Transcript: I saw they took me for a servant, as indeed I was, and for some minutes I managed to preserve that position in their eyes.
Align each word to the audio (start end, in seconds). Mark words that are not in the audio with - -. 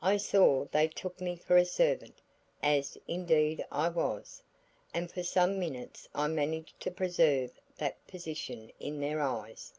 I 0.00 0.16
saw 0.16 0.64
they 0.72 0.88
took 0.88 1.20
me 1.20 1.36
for 1.36 1.58
a 1.58 1.64
servant, 1.66 2.22
as 2.62 2.96
indeed 3.06 3.62
I 3.70 3.90
was, 3.90 4.42
and 4.94 5.10
for 5.12 5.22
some 5.22 5.58
minutes 5.58 6.08
I 6.14 6.28
managed 6.28 6.80
to 6.80 6.90
preserve 6.90 7.50
that 7.76 8.06
position 8.06 8.72
in 8.80 9.00
their 9.00 9.20
eyes. 9.20 9.74